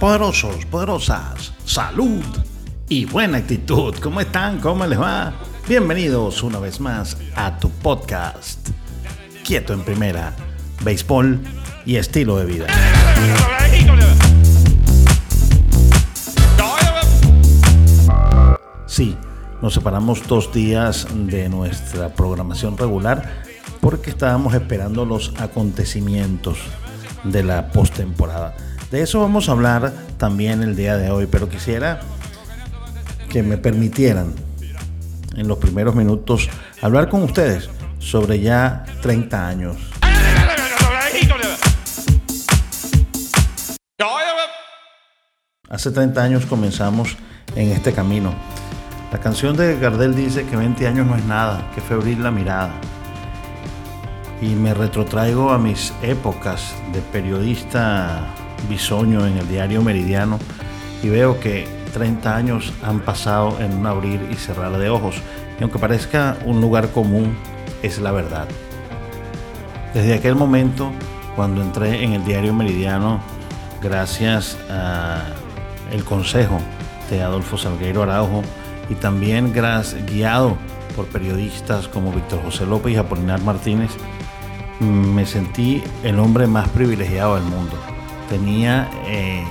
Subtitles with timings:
[0.00, 2.24] Poderosos, poderosas, salud
[2.88, 3.94] y buena actitud.
[4.00, 4.58] ¿Cómo están?
[4.60, 5.34] ¿Cómo les va?
[5.68, 8.70] Bienvenidos una vez más a tu podcast.
[9.44, 10.34] Quieto en primera,
[10.82, 11.40] béisbol
[11.84, 12.66] y estilo de vida.
[18.86, 19.14] Sí,
[19.62, 23.42] nos separamos dos días de nuestra programación regular
[23.80, 26.58] porque estábamos esperando los acontecimientos
[27.24, 28.56] de la postemporada.
[28.90, 32.00] De eso vamos a hablar también el día de hoy, pero quisiera
[33.28, 34.32] que me permitieran
[35.36, 36.48] en los primeros minutos
[36.80, 39.76] hablar con ustedes sobre ya 30 años.
[45.68, 47.16] Hace 30 años comenzamos
[47.54, 48.32] en este camino.
[49.10, 52.72] La canción de Gardel dice que 20 años no es nada, que febril la mirada.
[54.42, 58.26] Y me retrotraigo a mis épocas de periodista
[58.68, 60.38] bisoño en el diario Meridiano
[61.02, 65.16] y veo que 30 años han pasado en un abrir y cerrar de ojos.
[65.58, 67.34] Y aunque parezca un lugar común,
[67.82, 68.46] es la verdad.
[69.94, 70.92] Desde aquel momento,
[71.34, 73.20] cuando entré en el diario Meridiano,
[73.82, 76.60] gracias al consejo
[77.08, 78.42] de Adolfo Salgueiro Araujo
[78.88, 80.56] y también guiado
[80.96, 83.90] por periodistas como Víctor José López y Apolinar Martínez,
[84.80, 87.76] me sentí el hombre más privilegiado del mundo.
[88.28, 89.44] Tenía eh,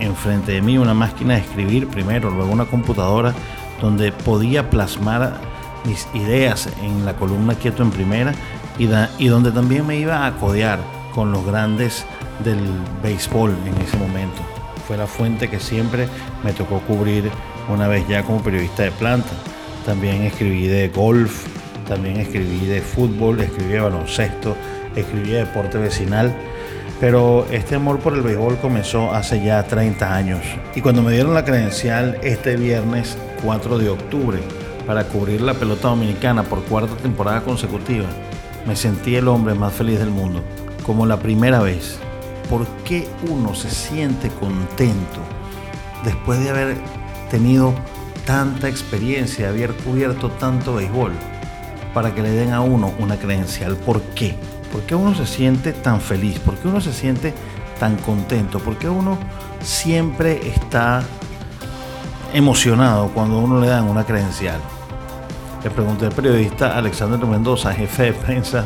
[0.00, 3.32] enfrente de mí una máquina de escribir primero, luego una computadora
[3.80, 5.38] donde podía plasmar
[5.84, 8.32] mis ideas en la columna Quieto en Primera
[8.78, 10.78] y, y donde también me iba a codear
[11.14, 12.04] con los grandes
[12.42, 12.58] del
[13.02, 14.40] béisbol en ese momento.
[14.86, 16.08] Fue la fuente que siempre
[16.42, 17.30] me tocó cubrir
[17.68, 19.30] una vez ya como periodista de planta.
[19.84, 21.46] También escribí de golf,
[21.88, 24.56] también escribí de fútbol, escribí de baloncesto,
[24.96, 26.34] escribí de deporte vecinal.
[27.00, 30.40] Pero este amor por el béisbol comenzó hace ya 30 años.
[30.74, 34.38] Y cuando me dieron la credencial este viernes 4 de octubre
[34.86, 38.06] para cubrir la pelota dominicana por cuarta temporada consecutiva,
[38.66, 40.42] me sentí el hombre más feliz del mundo,
[40.86, 41.98] como la primera vez.
[42.48, 45.20] ¿Por qué uno se siente contento
[46.04, 46.76] después de haber
[47.34, 47.74] tenido
[48.24, 51.10] tanta experiencia, haber cubierto tanto béisbol,
[51.92, 53.74] para que le den a uno una credencial?
[53.74, 54.36] ¿Por qué?
[54.70, 56.38] ¿Por qué uno se siente tan feliz?
[56.38, 57.34] ¿Por qué uno se siente
[57.80, 58.60] tan contento?
[58.60, 59.18] ¿Por qué uno
[59.60, 61.02] siempre está
[62.32, 64.60] emocionado cuando uno le dan una credencial?
[65.64, 68.64] Le pregunté al periodista Alexander Mendoza, jefe de prensa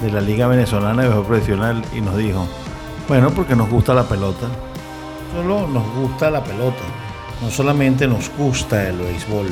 [0.00, 2.48] de la Liga Venezolana de Béisbol Profesional, y nos dijo,
[3.06, 4.48] bueno, porque nos gusta la pelota.
[5.32, 6.82] Solo nos gusta la pelota.
[7.42, 9.46] No solamente nos gusta el béisbol,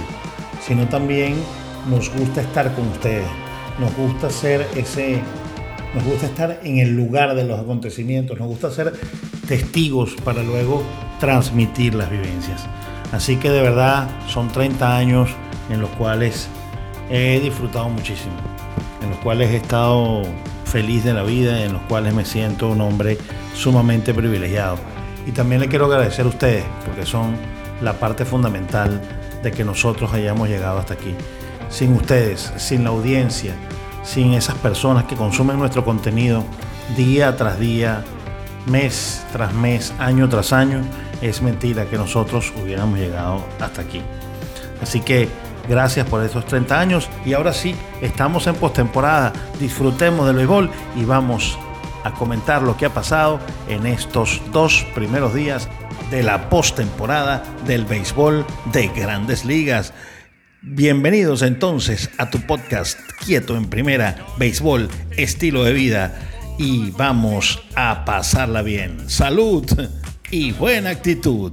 [0.66, 1.36] sino también
[1.88, 3.26] nos gusta estar con ustedes.
[3.78, 5.22] Nos gusta ser ese
[5.94, 8.92] nos gusta estar en el lugar de los acontecimientos, nos gusta ser
[9.48, 10.82] testigos para luego
[11.18, 12.66] transmitir las vivencias.
[13.12, 15.30] Así que de verdad son 30 años
[15.70, 16.48] en los cuales
[17.08, 18.34] he disfrutado muchísimo,
[19.02, 20.22] en los cuales he estado
[20.66, 23.16] feliz de la vida, en los cuales me siento un hombre
[23.54, 24.76] sumamente privilegiado.
[25.26, 27.36] Y también le quiero agradecer a ustedes, porque son
[27.80, 29.00] la parte fundamental
[29.42, 31.14] de que nosotros hayamos llegado hasta aquí.
[31.68, 33.54] Sin ustedes, sin la audiencia,
[34.02, 36.44] sin esas personas que consumen nuestro contenido
[36.96, 38.04] día tras día,
[38.66, 40.82] mes tras mes, año tras año,
[41.20, 44.02] es mentira que nosotros hubiéramos llegado hasta aquí.
[44.82, 45.28] Así que
[45.68, 51.04] gracias por esos 30 años y ahora sí, estamos en postemporada, disfrutemos del béisbol y
[51.04, 51.58] vamos
[52.04, 55.68] a comentar lo que ha pasado en estos dos primeros días
[56.10, 59.92] de la postemporada del béisbol de grandes ligas.
[60.62, 66.20] Bienvenidos entonces a tu podcast Quieto en Primera, Béisbol, Estilo de Vida
[66.58, 69.08] y vamos a pasarla bien.
[69.08, 69.66] Salud
[70.30, 71.52] y buena actitud.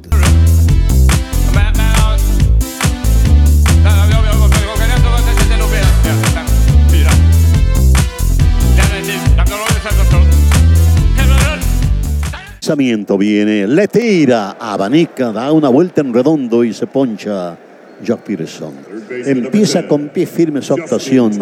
[12.64, 17.58] Lanzamiento viene, le tira, abanica, da una vuelta en redondo y se poncha
[18.08, 18.74] Jock Peterson.
[19.10, 21.34] Empieza con pie firme su actuación.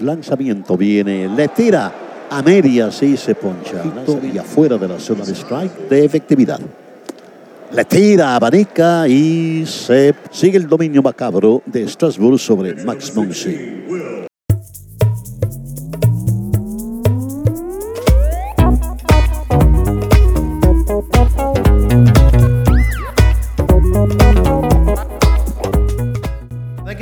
[0.00, 1.92] Lanzamiento viene, le tira
[2.30, 3.82] a medias y se poncha.
[4.32, 6.60] Y afuera de la zona de strike de efectividad.
[7.72, 13.84] Le tira, abanica y se sigue el dominio macabro de Strasbourg sobre Max Muncy.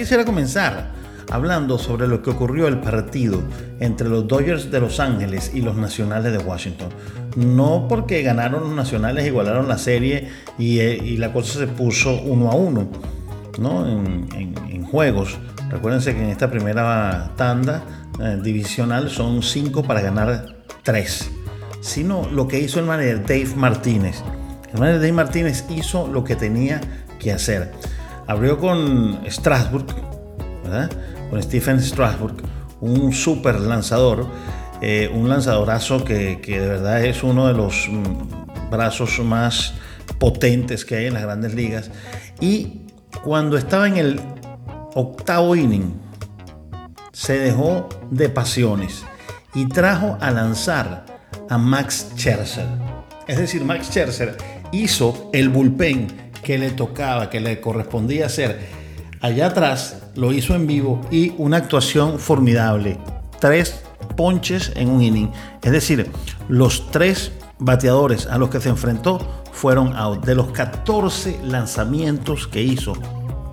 [0.04, 0.90] Quisiera comenzar
[1.30, 3.42] hablando sobre lo que ocurrió el partido
[3.80, 6.90] entre los Dodgers de Los Ángeles y los Nacionales de Washington.
[7.36, 10.28] No porque ganaron los Nacionales, igualaron la serie
[10.58, 12.86] y, eh, la cosa se puso uno a uno
[13.58, 13.88] ¿no?
[13.88, 15.38] en, juegos.
[15.70, 17.82] Recuérdense que en esta primera tanda
[18.20, 21.30] eh, divisional son cinco para ganar tres.
[21.80, 24.22] Sino lo que hizo el manager Dave Martínez.
[24.70, 26.82] El manager Dave Martínez hizo lo que tenía
[27.18, 27.72] que hacer.
[28.26, 29.86] Abrió con Strasbourg,
[31.30, 32.36] con Stephen Strasburg,
[32.80, 34.26] un super lanzador,
[34.80, 39.74] eh, un lanzadorazo que, que, de verdad es uno de los mm, brazos más
[40.18, 41.90] potentes que hay en las grandes ligas.
[42.40, 42.82] Y
[43.22, 44.20] cuando estaba en el
[44.94, 45.94] octavo inning,
[47.12, 49.04] se dejó de pasiones
[49.54, 51.06] y trajo a lanzar
[51.48, 52.66] a Max Scherzer.
[53.26, 54.36] Es decir, Max Scherzer
[54.72, 58.60] hizo el bullpen que le tocaba, que le correspondía hacer
[59.20, 62.98] allá atrás, lo hizo en vivo y una actuación formidable.
[63.40, 63.82] Tres
[64.16, 65.32] ponches en un inning.
[65.62, 66.08] Es decir,
[66.48, 70.24] los tres bateadores a los que se enfrentó fueron out.
[70.24, 72.92] De los 14 lanzamientos que hizo,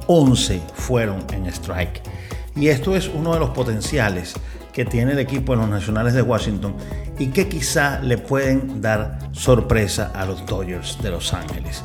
[0.07, 2.01] 11 fueron en strike.
[2.55, 4.33] Y esto es uno de los potenciales
[4.73, 6.75] que tiene el equipo de los Nacionales de Washington
[7.17, 11.83] y que quizá le pueden dar sorpresa a los Dodgers de Los Ángeles.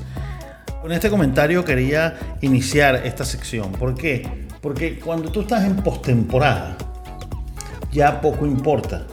[0.86, 3.72] Con este comentario quería iniciar esta sección.
[3.72, 4.46] ¿Por qué?
[4.60, 6.76] Porque cuando tú estás en postemporada,
[7.90, 9.04] ya poco importa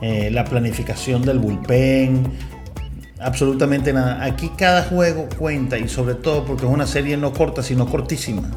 [0.00, 2.22] eh, la planificación del bullpen,
[3.20, 4.24] absolutamente nada.
[4.24, 8.50] Aquí cada juego cuenta y sobre todo porque es una serie no corta, sino cortísima.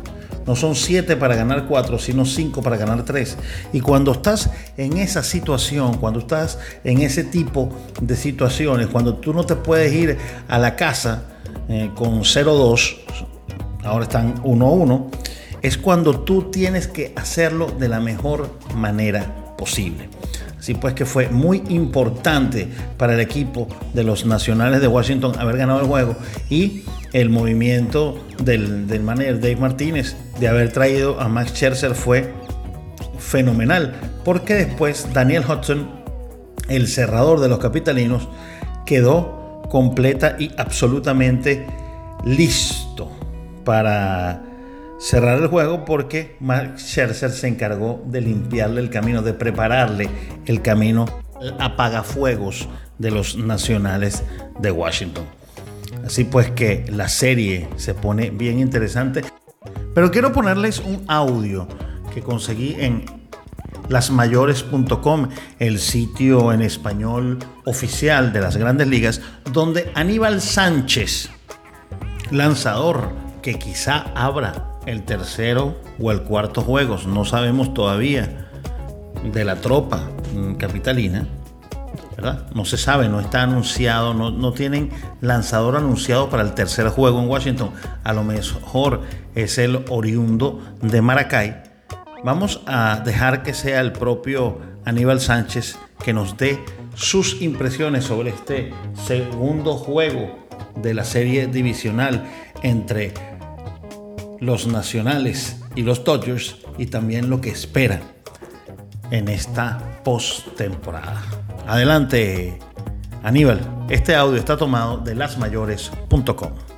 [0.47, 3.37] No son siete para ganar cuatro, sino cinco para ganar tres.
[3.73, 9.33] Y cuando estás en esa situación, cuando estás en ese tipo de situaciones, cuando tú
[9.33, 10.17] no te puedes ir
[10.47, 11.23] a la casa
[11.69, 12.97] eh, con 0-2,
[13.83, 15.09] ahora están 1-1,
[15.61, 20.09] es cuando tú tienes que hacerlo de la mejor manera posible.
[20.59, 25.57] Así pues que fue muy importante para el equipo de los Nacionales de Washington haber
[25.57, 26.15] ganado el juego
[26.49, 32.31] y el movimiento del, del manager Dave Martínez de haber traído a Max Scherzer fue
[33.19, 33.93] fenomenal,
[34.23, 35.89] porque después Daniel Hudson,
[36.69, 38.29] el cerrador de los capitalinos,
[38.85, 41.65] quedó completa y absolutamente
[42.25, 43.11] listo
[43.63, 44.43] para
[44.99, 50.09] cerrar el juego porque Max Scherzer se encargó de limpiarle el camino, de prepararle
[50.45, 51.05] el camino
[51.59, 54.23] apagafuegos de los nacionales
[54.59, 55.25] de Washington.
[56.05, 59.23] Así pues que la serie se pone bien interesante.
[59.93, 61.67] Pero quiero ponerles un audio
[62.13, 63.05] que conseguí en
[63.93, 65.29] lasmayores.com,
[65.59, 71.29] el sitio en español oficial de las grandes ligas, donde Aníbal Sánchez,
[72.31, 73.11] lanzador
[73.43, 78.49] que quizá abra el tercero o el cuarto juegos, no sabemos todavía,
[79.31, 80.09] de la tropa
[80.57, 81.27] capitalina,
[82.15, 82.47] ¿verdad?
[82.55, 84.89] No se sabe, no está anunciado, no, no, tienen
[85.21, 87.69] lanzador anunciado para el tercer juego en Washington.
[88.03, 89.01] A lo mejor
[89.35, 91.72] es el oriundo de Maracay
[92.23, 96.63] Vamos a dejar que sea el propio Aníbal Sánchez que nos dé
[96.95, 98.73] sus impresiones sobre este
[99.05, 102.23] segundo juego de la serie divisional
[102.61, 103.13] entre
[104.39, 108.01] los nacionales y los Dodgers y también lo que espera
[109.11, 111.21] en esta postemporada.
[111.67, 112.57] Adelante,
[113.21, 113.59] Aníbal.
[113.89, 116.72] Este audio está tomado de lasmayores.com.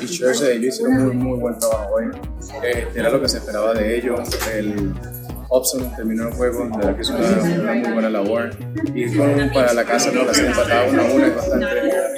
[0.00, 2.06] y Scherzer ellos hicieron muy, muy buen trabajo hoy.
[2.40, 4.20] Este, era lo que se esperaba de ellos.
[4.54, 4.94] El
[5.48, 8.50] Hobson terminó el juego, de verdad que hizo una, muy buena labor.
[8.94, 11.66] Y con, para la casa, no, la serie empatada una a una es bastante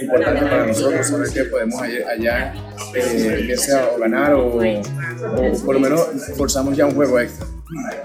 [0.03, 2.55] importante para nosotros saber que podemos allá,
[2.95, 7.47] eh, sea o ganar o, o por lo menos forzamos ya un juego extra.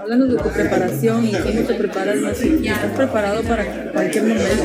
[0.00, 4.62] Hablando de tu preparación y cómo te preparas, ¿estás preparado para cualquier momento?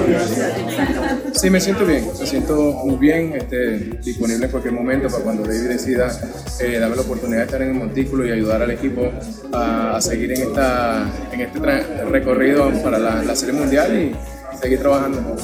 [1.33, 5.43] Sí, me siento bien, me siento muy bien, este, disponible en cualquier momento para cuando
[5.43, 6.17] David decida
[6.61, 9.11] eh, darme la oportunidad de estar en el montículo y ayudar al equipo
[9.51, 11.59] a, seguir en, esta, en este
[12.05, 14.15] recorrido para la, la Serie Mundial y
[14.61, 15.35] seguir trabajando.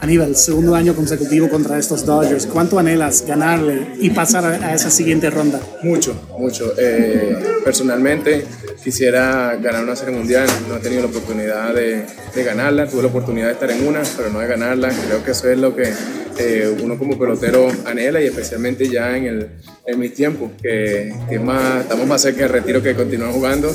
[0.00, 2.46] Aníbal, segundo año consecutivo contra estos Dodgers.
[2.46, 5.60] ¿Cuánto anhelas ganarle y pasar a esa siguiente ronda?
[5.82, 6.72] Mucho, mucho.
[6.78, 8.44] Eh, personalmente
[8.82, 10.48] quisiera ganar una serie mundial.
[10.68, 12.04] No he tenido la oportunidad de,
[12.42, 12.88] ganarla.
[12.88, 14.90] Tuve la oportunidad de estar en una, pero no de ganarla.
[15.06, 15.92] Creo que eso es lo que
[16.38, 19.48] eh, uno como pelotero anhela y especialmente ya en, el,
[19.86, 21.12] en mis tiempos, que,
[21.42, 23.74] más, estamos más cerca del retiro que continuar jugando.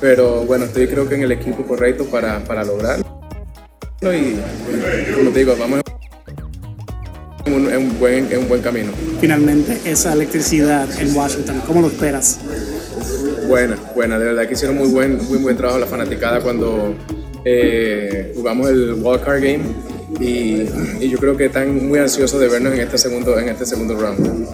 [0.00, 3.22] Pero bueno, estoy creo que en el equipo correcto para, para lograrlo
[4.10, 4.34] y
[5.14, 5.80] como te digo, vamos
[7.46, 8.90] en un buen camino.
[9.20, 12.40] Finalmente, esa electricidad en Washington, ¿cómo lo esperas?
[13.52, 16.94] Buena, buena, de verdad que hicieron muy buen, muy buen trabajo la fanaticada cuando
[17.44, 19.60] eh, jugamos el wildcard game
[20.18, 20.62] y,
[21.04, 23.94] y, yo creo que están muy ansiosos de vernos en este segundo, en este segundo
[23.94, 24.48] round.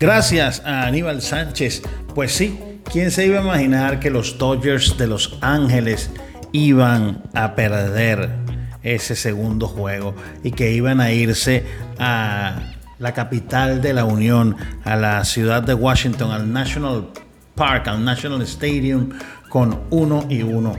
[0.00, 1.82] Gracias a Aníbal Sánchez.
[2.12, 2.58] Pues sí,
[2.90, 6.10] ¿quién se iba a imaginar que los Dodgers de Los Ángeles
[6.50, 8.45] iban a perder
[8.86, 10.14] ese segundo juego
[10.44, 11.64] y que iban a irse
[11.98, 17.08] a la capital de la Unión, a la ciudad de Washington, al National
[17.54, 19.10] Park, al National Stadium,
[19.48, 20.74] con uno y uno.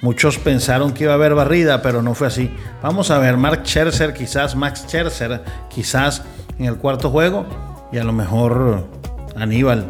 [0.00, 2.50] Muchos pensaron que iba a haber barrida, pero no fue así.
[2.82, 6.22] Vamos a ver, Mark Scherzer, quizás Max Scherzer, quizás
[6.58, 7.46] en el cuarto juego
[7.92, 8.88] y a lo mejor
[9.36, 9.86] Aníbal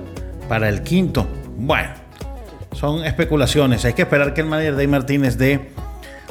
[0.49, 1.27] para el quinto.
[1.57, 1.91] Bueno,
[2.73, 3.85] son especulaciones.
[3.85, 5.71] Hay que esperar que el manager Dave Martínez dé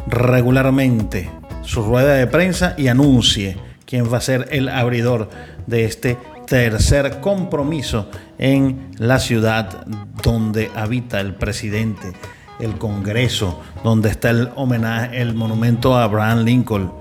[0.08, 1.30] regularmente
[1.64, 5.30] su rueda de prensa y anuncie quién va a ser el abridor
[5.68, 9.86] de este tercer compromiso en la ciudad
[10.22, 12.14] donde habita el presidente,
[12.60, 16.92] el Congreso, donde está el homenaje, el monumento a Abraham Lincoln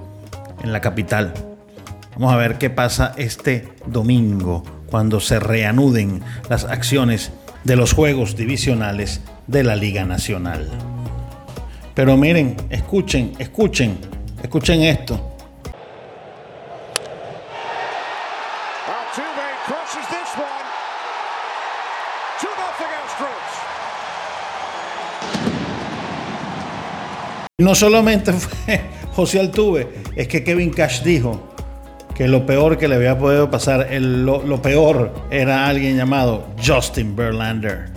[0.62, 1.34] en la capital.
[2.14, 7.32] Vamos a ver qué pasa este domingo cuando se reanuden las acciones
[7.64, 10.93] de los juegos divisionales de la Liga Nacional.
[11.94, 13.98] Pero miren, escuchen, escuchen,
[14.42, 15.34] escuchen esto.
[27.58, 28.80] No solamente fue
[29.12, 31.54] José Altuve, es que Kevin Cash dijo
[32.16, 37.93] que lo peor que le había podido pasar, lo, peor era alguien llamado Justin Verlander.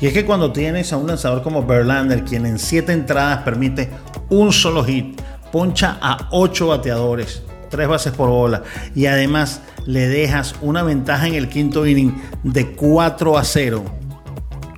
[0.00, 3.90] Y es que cuando tienes a un lanzador como Verlander, quien en siete entradas permite
[4.28, 8.62] un solo hit, poncha a ocho bateadores, tres bases por bola,
[8.94, 13.84] y además le dejas una ventaja en el quinto inning de 4 a 0.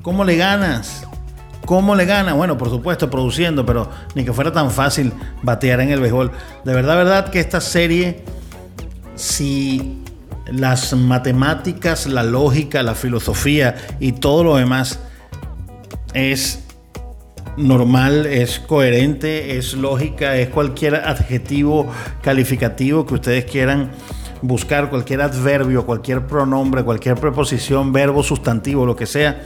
[0.02, 1.06] ¿Cómo le ganas?
[1.66, 2.34] ¿Cómo le ganas?
[2.34, 5.12] Bueno, por supuesto, produciendo, pero ni que fuera tan fácil
[5.42, 6.32] batear en el béisbol.
[6.64, 8.24] De verdad, verdad que esta serie
[9.20, 9.98] si
[10.46, 14.98] las matemáticas, la lógica, la filosofía y todo lo demás
[16.14, 16.64] es
[17.56, 21.90] normal, es coherente, es lógica, es cualquier adjetivo
[22.22, 23.90] calificativo que ustedes quieran
[24.42, 29.42] buscar, cualquier adverbio, cualquier pronombre, cualquier preposición, verbo, sustantivo, lo que sea,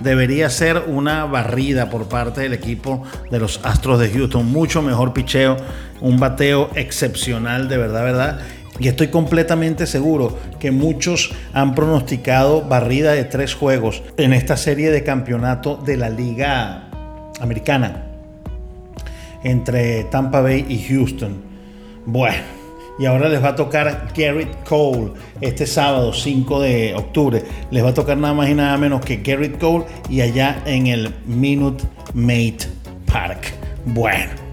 [0.00, 4.46] debería ser una barrida por parte del equipo de los Astros de Houston.
[4.46, 5.56] Mucho mejor picheo,
[6.00, 8.40] un bateo excepcional, de verdad, verdad.
[8.78, 14.90] Y estoy completamente seguro que muchos han pronosticado barrida de tres juegos en esta serie
[14.90, 16.90] de campeonato de la Liga
[17.40, 18.06] Americana
[19.44, 21.36] entre Tampa Bay y Houston.
[22.06, 22.42] Bueno,
[22.98, 27.44] y ahora les va a tocar Garrett Cole este sábado 5 de octubre.
[27.70, 30.88] Les va a tocar nada más y nada menos que Garrett Cole y allá en
[30.88, 32.62] el Minute Maid
[33.06, 33.52] Park.
[33.84, 34.44] Bueno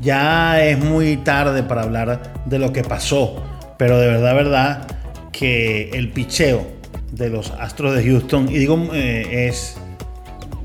[0.00, 3.42] ya es muy tarde para hablar de lo que pasó,
[3.78, 4.86] pero de verdad, verdad
[5.32, 6.66] que el picheo
[7.12, 9.76] de los Astros de Houston, y digo, eh, es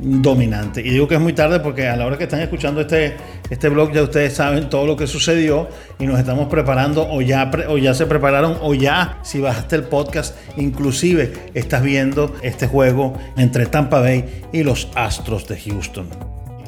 [0.03, 0.81] dominante.
[0.81, 3.15] Y digo que es muy tarde porque a la hora que están escuchando este,
[3.49, 7.49] este blog ya ustedes saben todo lo que sucedió y nos estamos preparando o ya,
[7.69, 13.13] o ya se prepararon o ya si bajaste el podcast inclusive estás viendo este juego
[13.37, 16.09] entre Tampa Bay y los Astros de Houston.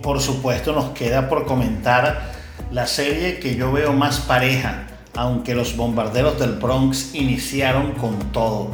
[0.02, 2.32] Por supuesto nos queda por comentar
[2.72, 8.72] la serie que yo veo más pareja, aunque los bombarderos del Bronx iniciaron con todo.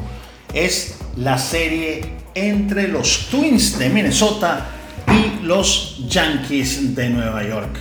[0.54, 4.68] Es la serie entre los Twins de Minnesota
[5.08, 7.78] y los Yankees de Nueva York.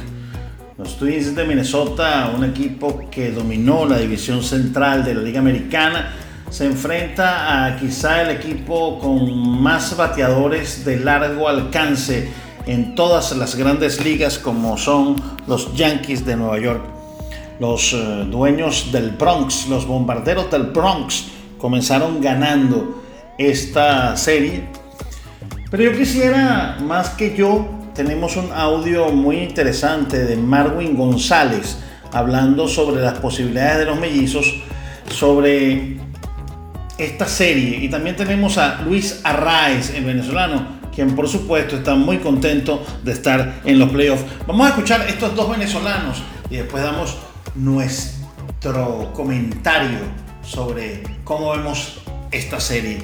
[0.78, 6.14] Los Twins de Minnesota, un equipo que dominó la división central de la Liga Americana,
[6.48, 12.30] se enfrenta a quizá el equipo con más bateadores de largo alcance
[12.66, 16.82] en todas las grandes ligas como son los Yankees de Nueva York.
[17.60, 21.26] Los eh, dueños del Bronx, los bombarderos del Bronx,
[21.58, 23.02] comenzaron ganando
[23.36, 24.64] esta serie.
[25.70, 31.76] Pero yo quisiera, más que yo, tenemos un audio muy interesante de Marwin González
[32.12, 34.62] hablando sobre las posibilidades de los mellizos,
[35.10, 35.98] sobre
[36.96, 37.76] esta serie.
[37.84, 43.12] Y también tenemos a Luis Arraez, el venezolano, quien por supuesto está muy contento de
[43.12, 44.24] estar en los playoffs.
[44.46, 47.16] Vamos a escuchar estos dos venezolanos y después damos
[47.54, 50.00] nuestro comentario
[50.42, 53.02] sobre cómo vemos esta serie.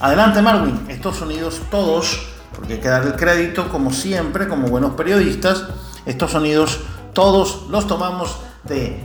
[0.00, 2.28] Adelante Marvin, estos sonidos todos
[2.58, 5.62] porque hay que dar el crédito, como siempre, como buenos periodistas.
[6.06, 6.80] Estos sonidos
[7.12, 9.00] todos los tomamos de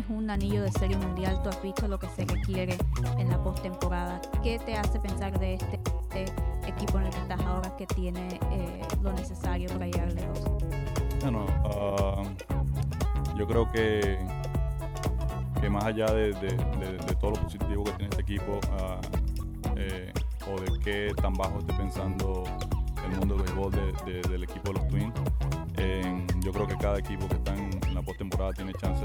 [0.00, 2.76] tienes un anillo de serie mundial, tú has visto lo que se requiere
[3.18, 4.20] en la postemporada.
[4.44, 5.80] ¿Qué te hace pensar de este,
[6.14, 6.32] este
[6.68, 10.40] equipo en el que estás ahora que tiene eh, lo necesario para llegar lejos?
[11.22, 12.22] Bueno, ah,
[13.36, 14.18] yo creo que,
[15.60, 19.00] que más allá de, de- de- todo lo positivo que tiene este equipo ah,
[19.76, 20.12] eh,
[20.48, 22.44] o de qué tan bajo esté pensando
[23.04, 25.14] el mundo del béisbol de- de- del equipo de los Twins,
[26.44, 29.04] yo creo que cada equipo que está en, postemporada tiene chance,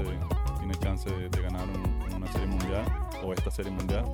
[0.58, 2.84] tiene chance de, ganar un- una serie mundial
[3.22, 4.04] o esta serie mundial.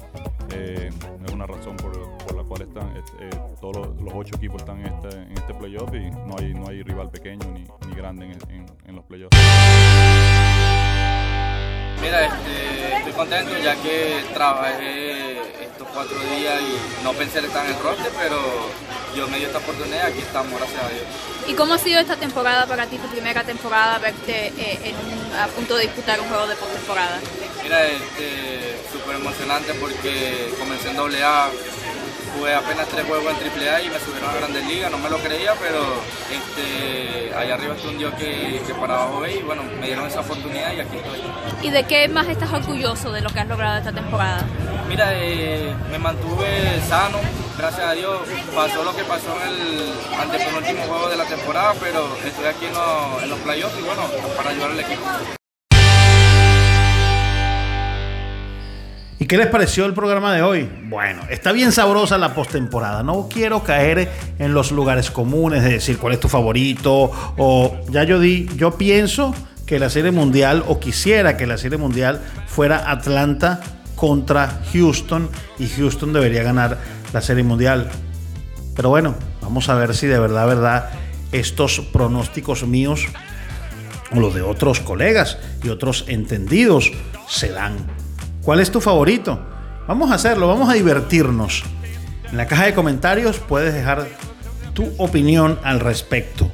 [0.52, 0.90] Eh,
[1.24, 1.96] es una razón por,
[2.34, 3.30] la cual están, eh,
[3.60, 6.82] todos los, ocho equipos están en este, en este playoff y no hay, no hay
[6.82, 8.36] rival pequeño ni, grande
[8.86, 9.36] en, los playoffs.
[12.02, 17.64] Mira, este, estoy contento ya que trabajé estos cuatro días y no pensé en estar
[17.64, 18.38] en el roster, pero
[19.14, 21.02] Dios me dio esta oportunidad aquí estamos, gracias a Dios.
[21.48, 25.34] ¿Y cómo ha sido esta temporada para ti, tu primera temporada, verte eh, en un-
[25.38, 27.18] a punto de disputar un juego de postemporada?
[27.62, 31.48] Mira, este, súper emocionante porque comencé en doble A,
[32.36, 35.10] jugué apenas tres juegos en triple A y me subieron a Grandes Ligas, no me
[35.10, 35.80] lo creía, pero
[36.30, 40.20] este, allá arriba está un Dios que, que para abajo y bueno, me dieron esa
[40.20, 41.20] oportunidad y aquí estoy.
[41.62, 44.44] ¿Y de qué más estás orgulloso de lo que has logrado esta temporada?
[44.88, 47.18] Mira, eh, me mantuve sano,
[47.60, 48.18] gracias a Dios.
[48.54, 52.72] Pasó lo que pasó en el antepenúltimo juego de la temporada, pero estoy aquí en,
[52.74, 54.02] los- en los playoffs y bueno,
[54.36, 55.02] para ayudar al equipo.
[59.18, 60.70] ¿Y qué les pareció el programa de hoy?
[60.84, 63.02] Bueno, está bien sabrosa la postemporada.
[63.02, 68.04] No quiero caer en los lugares comunes de decir cuál es tu favorito o ya
[68.04, 69.34] yo di, yo pienso
[69.66, 73.60] que la Serie Mundial o quisiera que la Serie Mundial fuera Atlanta
[73.94, 76.78] contra Houston y Houston debería ganar
[77.12, 77.90] la Serie Mundial.
[78.76, 80.90] Pero bueno, vamos a ver si de verdad, verdad,
[81.32, 83.06] estos pronósticos míos
[84.12, 86.92] o los de otros colegas y otros entendidos
[87.28, 87.76] se dan.
[88.42, 89.40] ¿Cuál es tu favorito?
[89.86, 91.62] Vamos a hacerlo, vamos a divertirnos.
[92.30, 94.08] En la caja de comentarios puedes dejar
[94.72, 96.50] tu opinión al respecto.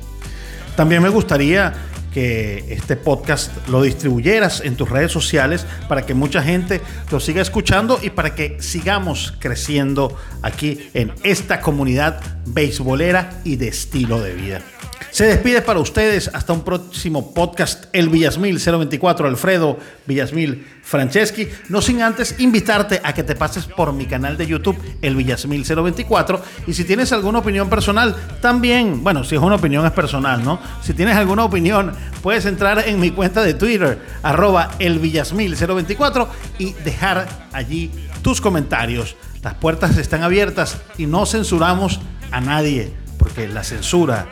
[0.74, 1.72] También me gustaría
[2.16, 7.42] que este podcast lo distribuyeras en tus redes sociales para que mucha gente lo siga
[7.42, 14.32] escuchando y para que sigamos creciendo aquí en esta comunidad beisbolera y de estilo de
[14.32, 14.62] vida.
[15.10, 21.48] Se despide para ustedes hasta un próximo podcast, El Villasmil 024, Alfredo Villasmil Franceschi.
[21.68, 25.64] No sin antes invitarte a que te pases por mi canal de YouTube, El Villasmil
[25.64, 26.42] 024.
[26.66, 30.60] Y si tienes alguna opinión personal, también, bueno, si es una opinión es personal, ¿no?
[30.82, 36.28] Si tienes alguna opinión, puedes entrar en mi cuenta de Twitter, arroba El Villasmil 024
[36.58, 37.90] y dejar allí
[38.22, 39.16] tus comentarios.
[39.42, 44.26] Las puertas están abiertas y no censuramos a nadie, porque la censura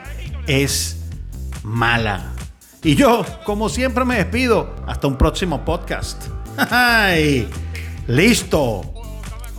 [0.47, 1.01] es
[1.63, 2.33] mala.
[2.83, 4.75] Y yo, como siempre, me despido.
[4.87, 6.27] Hasta un próximo podcast.
[6.57, 7.49] ¡Ay!
[8.07, 8.93] ¡Listo!